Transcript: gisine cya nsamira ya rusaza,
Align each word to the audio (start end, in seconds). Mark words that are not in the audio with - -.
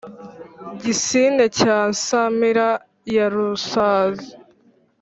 gisine 0.81 1.43
cya 1.57 1.77
nsamira 1.91 2.69
ya 3.15 3.25
rusaza, 3.33 4.29